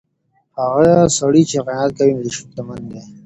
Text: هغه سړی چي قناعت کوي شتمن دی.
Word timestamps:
هغه 0.59 0.89
سړی 1.17 1.43
چي 1.49 1.57
قناعت 1.65 1.91
کوي 1.97 2.13
شتمن 2.35 2.79
دی. 2.91 3.01